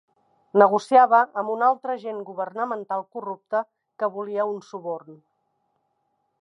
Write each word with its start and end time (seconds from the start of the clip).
Negociava 0.61 1.19
amb 1.41 1.51
un 1.55 1.65
altre 1.67 1.93
agent 1.97 2.23
governamental 2.31 3.05
corrupte 3.17 3.63
que 4.01 4.11
volia 4.19 4.51
un 4.55 4.61
suborn. 4.71 5.21